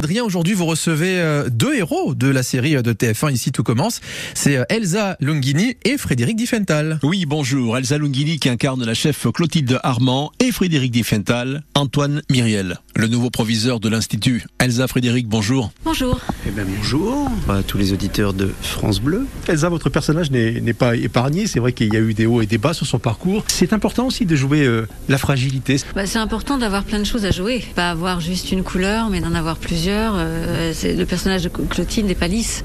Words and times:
Adrien, 0.00 0.22
aujourd'hui 0.22 0.54
vous 0.54 0.64
recevez 0.64 1.20
euh, 1.20 1.48
deux 1.50 1.74
héros 1.74 2.14
de 2.14 2.28
la 2.28 2.44
série 2.44 2.76
euh, 2.76 2.82
de 2.82 2.92
TF1 2.92 3.32
Ici 3.32 3.50
tout 3.50 3.64
commence. 3.64 4.00
C'est 4.32 4.56
euh, 4.56 4.62
Elsa 4.68 5.16
Longini 5.18 5.76
et 5.84 5.98
Frédéric 5.98 6.36
Diffenthal. 6.36 7.00
Oui, 7.02 7.26
bonjour. 7.26 7.76
Elsa 7.76 7.98
Longini 7.98 8.38
qui 8.38 8.48
incarne 8.48 8.84
la 8.84 8.94
chef 8.94 9.26
Clotilde 9.34 9.80
Armand 9.82 10.30
et 10.38 10.52
Frédéric 10.52 10.92
Diffenthal, 10.92 11.64
Antoine 11.74 12.22
Myriel, 12.30 12.78
le 12.94 13.08
nouveau 13.08 13.30
proviseur 13.30 13.80
de 13.80 13.88
l'Institut. 13.88 14.44
Elsa, 14.60 14.86
Frédéric, 14.86 15.26
bonjour. 15.26 15.72
Bonjour. 15.84 16.20
Eh 16.46 16.52
bien, 16.52 16.64
bonjour 16.64 17.28
à 17.48 17.64
tous 17.64 17.76
les 17.76 17.92
auditeurs 17.92 18.34
de 18.34 18.54
France 18.62 19.00
Bleu. 19.00 19.26
Elsa, 19.48 19.68
votre 19.68 19.90
personnage 19.90 20.30
n'est 20.30 20.60
n'est 20.60 20.74
pas 20.74 20.94
épargné. 20.94 21.48
C'est 21.48 21.58
vrai 21.58 21.72
qu'il 21.72 21.92
y 21.92 21.96
a 21.96 22.00
eu 22.00 22.14
des 22.14 22.26
hauts 22.26 22.40
et 22.40 22.46
des 22.46 22.58
bas 22.58 22.72
sur 22.72 22.86
son 22.86 23.00
parcours. 23.00 23.42
C'est 23.48 23.72
important 23.72 24.06
aussi 24.06 24.26
de 24.26 24.36
jouer 24.36 24.64
euh, 24.64 24.86
la 25.08 25.18
fragilité. 25.18 25.78
Bah, 25.96 26.06
c'est 26.06 26.20
important 26.20 26.56
d'avoir 26.56 26.84
plein 26.84 27.00
de 27.00 27.04
choses 27.04 27.24
à 27.24 27.32
jouer. 27.32 27.64
Pas 27.74 27.90
avoir 27.90 28.20
juste 28.20 28.52
une 28.52 28.62
couleur, 28.62 29.10
mais 29.10 29.20
d'en 29.20 29.34
avoir 29.34 29.56
plusieurs. 29.56 29.87
Euh, 29.90 30.72
le 30.84 31.04
personnage 31.04 31.42
de 31.42 31.48
Clotilde 31.48 32.06
n'est 32.06 32.14
pas 32.14 32.28
lisse. 32.28 32.64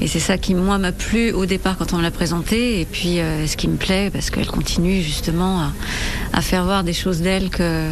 Et 0.00 0.08
c'est 0.08 0.20
ça 0.20 0.38
qui, 0.38 0.54
moi, 0.54 0.78
m'a 0.78 0.92
plu 0.92 1.32
au 1.32 1.46
départ 1.46 1.76
quand 1.76 1.92
on 1.92 1.98
me 1.98 2.02
l'a 2.02 2.10
présenté. 2.10 2.80
Et 2.80 2.84
puis, 2.84 3.20
euh, 3.20 3.46
ce 3.46 3.56
qui 3.56 3.68
me 3.68 3.76
plaît, 3.76 4.10
parce 4.12 4.30
qu'elle 4.30 4.46
continue 4.46 5.02
justement 5.02 5.70
à 6.32 6.40
faire 6.42 6.64
voir 6.64 6.84
des 6.84 6.92
choses 6.92 7.20
d'elle 7.20 7.50
que. 7.50 7.88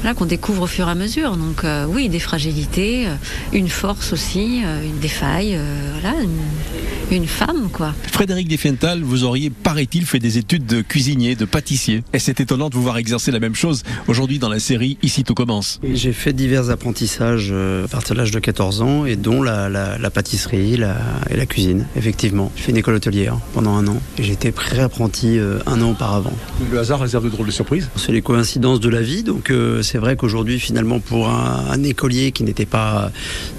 Voilà, 0.00 0.14
qu'on 0.14 0.26
découvre 0.26 0.62
au 0.62 0.66
fur 0.66 0.86
et 0.88 0.90
à 0.90 0.94
mesure. 0.94 1.36
Donc 1.36 1.64
euh, 1.64 1.84
oui, 1.88 2.08
des 2.08 2.20
fragilités, 2.20 3.06
euh, 3.06 3.14
une 3.52 3.68
force 3.68 4.12
aussi, 4.12 4.62
euh, 4.64 4.84
une 4.84 4.98
des 5.00 5.08
failles, 5.08 5.54
euh, 5.56 5.92
voilà, 6.00 6.16
une, 6.22 7.16
une 7.16 7.26
femme 7.26 7.68
quoi. 7.72 7.94
Frédéric 8.12 8.46
Diffenthal, 8.48 9.02
vous 9.02 9.24
auriez, 9.24 9.50
paraît-il, 9.50 10.06
fait 10.06 10.18
des 10.20 10.38
études 10.38 10.66
de 10.66 10.82
cuisinier, 10.82 11.34
de 11.34 11.44
pâtissier. 11.44 12.02
Et 12.12 12.18
c'est 12.20 12.40
étonnant 12.40 12.68
de 12.68 12.74
vous 12.74 12.82
voir 12.82 12.98
exercer 12.98 13.30
la 13.32 13.40
même 13.40 13.54
chose 13.56 13.82
aujourd'hui 14.06 14.38
dans 14.38 14.48
la 14.48 14.60
série 14.60 14.98
Ici 15.02 15.24
tout 15.24 15.34
commence. 15.34 15.80
J'ai 15.94 16.12
fait 16.12 16.32
divers 16.32 16.70
apprentissages 16.70 17.52
à 17.52 17.88
partir 17.88 18.14
de 18.14 18.20
l'âge 18.20 18.30
de 18.30 18.38
14 18.38 18.82
ans, 18.82 19.04
et 19.04 19.16
dont 19.16 19.42
la, 19.42 19.68
la- 19.68 19.98
la 19.98 20.10
pâtisserie 20.10 20.76
la, 20.76 20.96
et 21.30 21.36
la 21.36 21.46
cuisine, 21.46 21.86
effectivement. 21.96 22.52
J'ai 22.56 22.62
fait 22.64 22.70
une 22.72 22.76
école 22.78 22.94
hôtelière 22.94 23.36
pendant 23.54 23.74
un 23.76 23.86
an, 23.88 23.96
et 24.18 24.22
j'ai 24.22 24.32
été 24.32 24.52
pré-apprenti 24.52 25.38
un 25.66 25.82
an 25.82 25.90
auparavant. 25.90 26.32
Le 26.70 26.78
hasard 26.78 27.00
réserve 27.00 27.24
de 27.24 27.30
drôles 27.30 27.46
de 27.46 27.52
surprises. 27.52 27.88
C'est 27.96 28.12
les 28.12 28.22
coïncidences 28.22 28.80
de 28.80 28.88
la 28.88 29.00
vie, 29.02 29.22
donc 29.22 29.50
euh, 29.50 29.82
c'est 29.88 29.98
vrai 29.98 30.16
qu'aujourd'hui, 30.16 30.60
finalement, 30.60 31.00
pour 31.00 31.28
un, 31.28 31.64
un 31.70 31.82
écolier 31.82 32.32
qui 32.32 32.44
n'était 32.44 32.66
pas, 32.66 33.10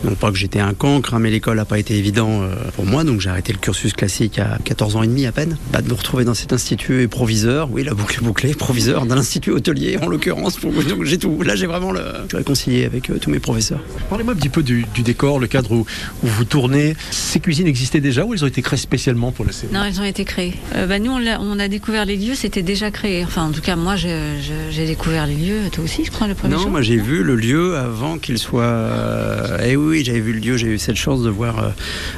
non 0.03 0.13
pas 0.16 0.31
que 0.31 0.38
j'étais 0.38 0.59
un 0.59 0.73
cancre, 0.73 1.13
hein, 1.13 1.19
mais 1.19 1.31
l'école 1.31 1.58
n'a 1.58 1.66
pas 1.66 1.80
été 1.80 1.95
évident 1.97 2.41
euh, 2.44 2.53
pour 2.75 2.86
moi, 2.86 3.03
donc 3.03 3.19
j'ai 3.21 3.30
arrêté 3.30 3.52
le 3.52 3.58
cursus 3.59 3.94
classique 3.94 4.38
à 4.39 4.58
14 4.63 4.95
ans 4.95 5.03
et 5.03 5.08
demi 5.08 5.25
à 5.25 5.31
peine. 5.31 5.58
Bah, 5.73 5.81
de 5.81 5.89
me 5.89 5.94
retrouver 5.94 6.23
dans 6.25 6.33
cet 6.33 6.53
institut 6.53 7.02
et 7.02 7.08
proviseur, 7.08 7.69
oui, 7.71 7.83
la 7.83 7.94
boucle 7.94 8.19
est 8.21 8.23
bouclée, 8.25 8.53
proviseur 8.53 9.05
dans 9.05 9.16
l'institut 9.16 9.52
hôtelier 9.52 9.97
en 10.02 10.08
l'occurrence, 10.08 10.58
pour- 10.58 10.71
donc 10.71 11.03
j'ai 11.03 11.17
tout. 11.17 11.41
Là, 11.41 11.55
j'ai 11.55 11.66
vraiment 11.66 11.91
le, 11.91 12.02
je 12.23 12.27
suis 12.30 12.38
réconcilié 12.38 12.86
avec 12.86 13.09
euh, 13.09 13.17
tous 13.19 13.30
mes 13.30 13.39
professeurs. 13.39 13.80
Parlez-moi 14.09 14.33
un 14.33 14.38
petit 14.38 14.49
peu 14.49 14.61
du, 14.64 14.86
du 14.93 15.02
décor, 15.02 15.39
le 15.39 15.47
cadre 15.47 15.71
où, 15.71 15.80
où 16.23 16.27
vous 16.27 16.45
tournez. 16.45 16.95
Ces 17.11 17.39
cuisines 17.39 17.67
existaient 17.67 18.02
déjà 18.02 18.25
ou 18.25 18.33
elles 18.33 18.43
ont 18.43 18.47
été 18.47 18.61
créées 18.61 18.77
spécialement 18.80 19.31
pour 19.31 19.45
la 19.45 19.52
série 19.52 19.73
Non, 19.73 19.83
ils 19.86 19.99
ont 19.99 20.03
été 20.05 20.25
créés. 20.25 20.53
Euh, 20.75 20.86
bah, 20.88 20.99
nous, 20.99 21.11
on, 21.11 21.17
l'a- 21.17 21.39
on 21.41 21.58
a 21.59 21.67
découvert 21.67 22.05
les 22.05 22.16
lieux, 22.17 22.36
c'était 22.36 22.61
déjà 22.64 22.91
créé. 22.91 23.23
Enfin, 23.23 23.45
en 23.45 23.52
tout 23.52 23.61
cas, 23.61 23.75
moi, 23.75 23.95
j'ai 23.95 24.86
découvert 24.86 25.25
les 25.27 25.36
lieux. 25.36 25.59
Toi 25.71 25.83
aussi, 25.83 26.05
je 26.05 26.11
crois, 26.11 26.19
le 26.28 26.36
premier 26.36 26.53
Non, 26.53 26.62
jour. 26.62 26.72
moi 26.72 26.81
j'ai 26.81 26.98
vu 26.98 27.23
le 27.23 27.36
lieu 27.36 27.78
avant 27.78 28.17
qu'il 28.17 28.38
soit. 28.38 28.64
euh, 28.64 29.58
Eh 29.66 29.75
oui, 29.75 30.03
j'avais 30.06 30.20
vu 30.20 30.34
le 30.34 30.39
lieu. 30.39 30.58
J'ai 30.58 30.67
eu 30.67 30.78
cette 30.78 30.95
chance 30.95 31.23
de 31.23 31.30
voir, 31.30 31.59
euh, 31.59 31.70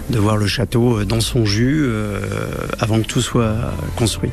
de 0.09 0.17
voir 0.19 0.37
le 0.37 0.47
château 0.47 0.99
euh, 0.99 1.05
dans 1.05 1.21
son 1.21 1.45
jus 1.45 1.81
euh, 1.85 2.19
avant 2.79 2.99
que 3.01 3.05
tout 3.07 3.21
soit 3.21 3.55
construit. 3.95 4.31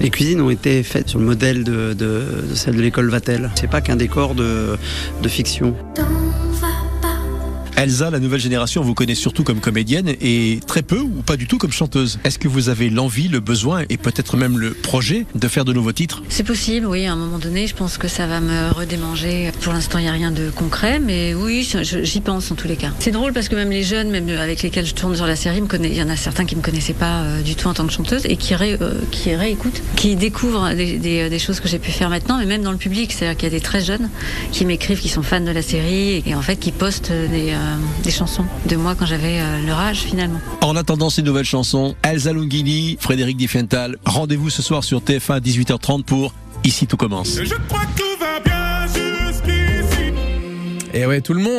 Les 0.00 0.10
cuisines 0.10 0.40
ont 0.40 0.50
été 0.50 0.82
faites 0.82 1.08
sur 1.08 1.18
le 1.18 1.24
modèle 1.24 1.64
de, 1.64 1.92
de, 1.94 2.22
de 2.50 2.54
celle 2.54 2.76
de 2.76 2.82
l'école 2.82 3.08
Vatel. 3.10 3.50
C'est 3.54 3.70
pas 3.70 3.80
qu'un 3.80 3.96
décor 3.96 4.34
de, 4.34 4.76
de 5.22 5.28
fiction. 5.28 5.74
Elsa, 7.76 8.10
la 8.10 8.20
nouvelle 8.20 8.40
génération, 8.40 8.80
vous 8.80 8.94
connaît 8.94 9.14
surtout 9.14 9.44
comme 9.44 9.60
comédienne 9.60 10.14
et 10.22 10.60
très 10.66 10.80
peu 10.80 10.98
ou 10.98 11.20
pas 11.20 11.36
du 11.36 11.46
tout 11.46 11.58
comme 11.58 11.72
chanteuse. 11.72 12.18
Est-ce 12.24 12.38
que 12.38 12.48
vous 12.48 12.70
avez 12.70 12.88
l'envie, 12.88 13.28
le 13.28 13.40
besoin 13.40 13.82
et 13.90 13.98
peut-être 13.98 14.38
même 14.38 14.58
le 14.58 14.70
projet 14.70 15.26
de 15.34 15.46
faire 15.46 15.66
de 15.66 15.74
nouveaux 15.74 15.92
titres? 15.92 16.22
C'est 16.30 16.42
possible, 16.42 16.86
oui, 16.86 17.04
à 17.04 17.12
un 17.12 17.16
moment 17.16 17.38
donné, 17.38 17.66
je 17.66 17.74
pense 17.74 17.98
que 17.98 18.08
ça 18.08 18.26
va 18.26 18.40
me 18.40 18.70
redémanger. 18.70 19.52
Pour 19.60 19.74
l'instant, 19.74 19.98
il 19.98 20.04
n'y 20.04 20.08
a 20.08 20.12
rien 20.12 20.30
de 20.30 20.48
concret, 20.48 21.00
mais 21.00 21.34
oui, 21.34 21.68
j'y 21.82 22.20
pense 22.22 22.50
en 22.50 22.54
tous 22.54 22.66
les 22.66 22.76
cas. 22.76 22.92
C'est 22.98 23.10
drôle 23.10 23.34
parce 23.34 23.50
que 23.50 23.54
même 23.54 23.70
les 23.70 23.82
jeunes, 23.82 24.08
même 24.08 24.26
avec 24.30 24.62
lesquels 24.62 24.86
je 24.86 24.94
tourne 24.94 25.14
sur 25.14 25.26
la 25.26 25.36
série, 25.36 25.60
il 25.78 25.94
y 25.94 26.02
en 26.02 26.08
a 26.08 26.16
certains 26.16 26.46
qui 26.46 26.54
ne 26.54 26.60
me 26.60 26.64
connaissaient 26.64 26.94
pas 26.94 27.24
euh, 27.24 27.42
du 27.42 27.56
tout 27.56 27.68
en 27.68 27.74
tant 27.74 27.86
que 27.86 27.92
chanteuse 27.92 28.24
et 28.24 28.38
qui, 28.38 28.54
euh, 28.54 29.36
réécoutent, 29.36 29.82
qui 29.96 30.16
découvrent 30.16 30.72
des, 30.72 31.38
choses 31.38 31.60
que 31.60 31.68
j'ai 31.68 31.78
pu 31.78 31.90
faire 31.90 32.08
maintenant, 32.08 32.38
mais 32.38 32.46
même 32.46 32.62
dans 32.62 32.72
le 32.72 32.78
public. 32.78 33.12
C'est-à-dire 33.12 33.36
qu'il 33.36 33.52
y 33.52 33.54
a 33.54 33.58
des 33.58 33.62
très 33.62 33.84
jeunes 33.84 34.08
qui 34.50 34.64
m'écrivent, 34.64 35.00
qui 35.00 35.10
sont 35.10 35.22
fans 35.22 35.40
de 35.40 35.50
la 35.50 35.60
série 35.60 36.22
et, 36.24 36.34
en 36.34 36.40
fait 36.40 36.56
qui 36.56 36.72
postent 36.72 37.12
des, 37.12 37.50
euh, 37.50 37.65
des 38.02 38.10
chansons 38.10 38.44
de 38.66 38.76
moi 38.76 38.94
quand 38.94 39.06
j'avais 39.06 39.40
euh, 39.40 39.66
leur 39.66 39.78
âge 39.78 40.00
finalement. 40.00 40.40
En 40.62 40.76
attendant 40.76 41.10
ces 41.10 41.22
nouvelles 41.22 41.44
chansons, 41.44 41.94
Elsa 42.02 42.32
Longini, 42.32 42.96
Frédéric 43.00 43.36
Diffenthal, 43.36 43.96
rendez-vous 44.04 44.50
ce 44.50 44.62
soir 44.62 44.84
sur 44.84 45.00
TF1 45.00 45.34
à 45.34 45.40
18h30 45.40 46.02
pour 46.04 46.32
Ici 46.64 46.86
tout 46.86 46.96
commence. 46.96 47.38
Je 47.42 47.54
crois 47.68 47.84
que 47.94 48.00
tout 48.00 48.18
va 48.18 48.40
bien 48.40 48.86
jusqu'ici. 48.86 50.12
Et 50.92 51.06
ouais, 51.06 51.20
tout 51.20 51.34
le 51.34 51.40
monde 51.40 51.56